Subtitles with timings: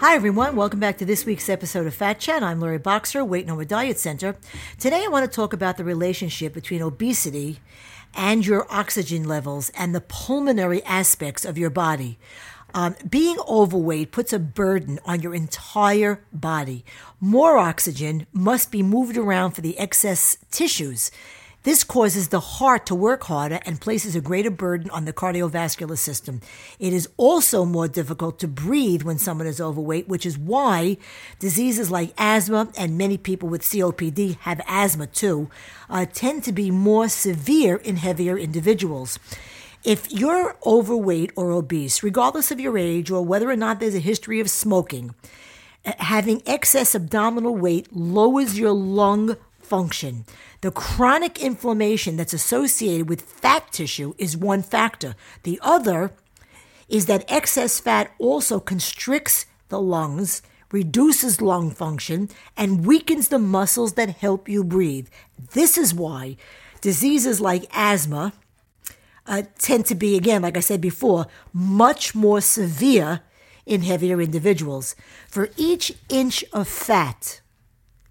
[0.00, 0.54] Hi, everyone.
[0.54, 2.40] Welcome back to this week's episode of Fat Chat.
[2.40, 4.36] I'm Lori Boxer, Weight Over Diet Center.
[4.78, 7.58] Today, I want to talk about the relationship between obesity
[8.14, 12.16] and your oxygen levels and the pulmonary aspects of your body.
[12.72, 16.84] Um, being overweight puts a burden on your entire body.
[17.18, 21.10] More oxygen must be moved around for the excess tissues.
[21.64, 25.98] This causes the heart to work harder and places a greater burden on the cardiovascular
[25.98, 26.40] system.
[26.78, 30.98] It is also more difficult to breathe when someone is overweight, which is why
[31.40, 35.50] diseases like asthma and many people with COPD have asthma too,
[35.90, 39.18] uh, tend to be more severe in heavier individuals.
[39.84, 44.00] If you're overweight or obese, regardless of your age or whether or not there's a
[44.00, 45.14] history of smoking,
[45.84, 49.36] uh, having excess abdominal weight lowers your lung
[49.68, 50.24] function.
[50.62, 55.14] The chronic inflammation that's associated with fat tissue is one factor.
[55.42, 56.12] The other
[56.88, 63.92] is that excess fat also constricts the lungs, reduces lung function, and weakens the muscles
[63.94, 65.08] that help you breathe.
[65.52, 66.36] This is why
[66.80, 68.32] diseases like asthma
[69.26, 73.20] uh, tend to be, again, like I said before, much more severe
[73.66, 74.96] in heavier individuals.
[75.28, 77.40] For each inch of fat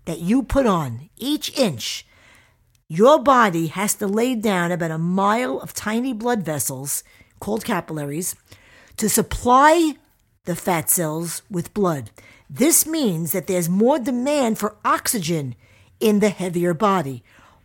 [0.08, 2.06] that you put on, each inch,
[2.88, 7.04] your body has to lay down about a mile of tiny blood vessels
[7.42, 8.34] called capillaries
[8.96, 9.98] to supply
[10.46, 12.10] the fat cells with blood.
[12.50, 15.56] This means that there's more demand for oxygen
[16.00, 17.22] in the heavier body.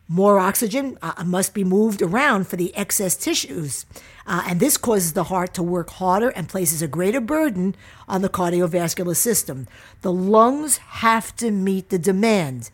[0.08, 3.86] More oxygen uh, must be moved around for the excess tissues,
[4.26, 7.74] uh, and this causes the heart to work harder and places a greater burden
[8.08, 9.68] on the cardiovascular system.
[10.02, 12.70] The lungs have to meet the demand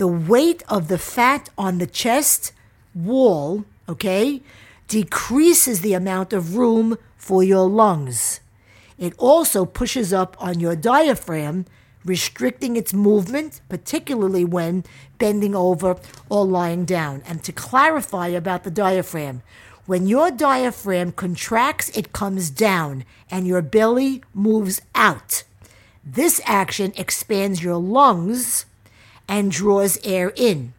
[0.00, 2.52] the weight of the fat on the chest
[2.94, 4.40] wall, okay,
[4.88, 8.40] decreases the amount of room for your lungs.
[8.96, 11.66] It also pushes up on your diaphragm,
[12.04, 14.84] restricting its movement, particularly when
[15.18, 15.96] bending over
[16.28, 17.22] or lying down.
[17.26, 19.42] And to clarify about the diaphragm,
[19.86, 25.42] when your diaphragm contracts, it comes down and your belly moves out.
[26.04, 28.66] This action expands your lungs
[29.28, 30.74] and draws air in.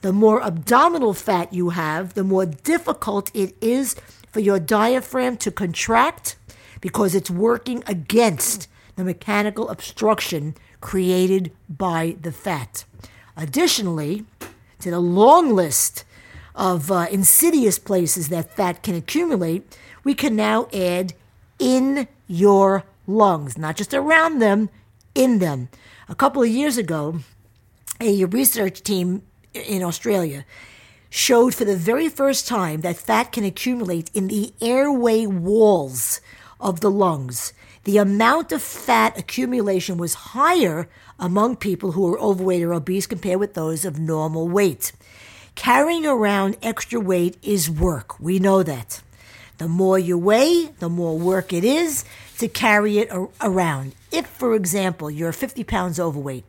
[0.00, 3.94] The more abdominal fat you have, the more difficult it is
[4.30, 6.36] for your diaphragm to contract
[6.80, 12.84] because it's working against the mechanical obstruction created by the fat.
[13.36, 14.24] Additionally,
[14.80, 16.04] to the long list
[16.54, 21.14] of uh, insidious places that fat can accumulate, we can now add
[21.58, 24.68] in your lungs, not just around them,
[25.14, 25.68] in them.
[26.08, 27.20] A couple of years ago,
[28.00, 29.22] a research team
[29.54, 30.44] in Australia
[31.08, 36.20] showed for the very first time that fat can accumulate in the airway walls
[36.58, 37.52] of the lungs.
[37.84, 40.88] The amount of fat accumulation was higher
[41.18, 44.92] among people who were overweight or obese compared with those of normal weight.
[45.56, 48.20] Carrying around extra weight is work.
[48.20, 49.02] We know that.
[49.58, 52.04] The more you weigh, the more work it is
[52.38, 53.10] to carry it
[53.40, 53.94] around.
[54.12, 56.44] If, for example, you're 50 pounds overweight,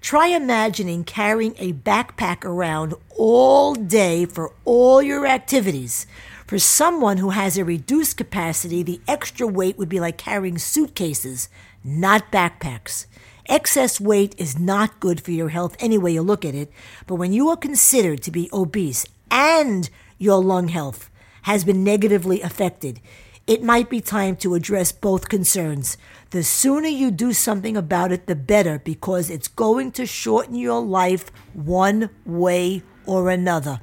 [0.00, 6.06] Try imagining carrying a backpack around all day for all your activities.
[6.50, 11.48] For someone who has a reduced capacity, the extra weight would be like carrying suitcases,
[11.84, 13.06] not backpacks.
[13.46, 16.72] Excess weight is not good for your health any way you look at it,
[17.06, 21.08] but when you are considered to be obese and your lung health
[21.42, 23.00] has been negatively affected,
[23.46, 25.96] it might be time to address both concerns.
[26.30, 30.82] The sooner you do something about it, the better, because it's going to shorten your
[30.82, 33.82] life one way or another.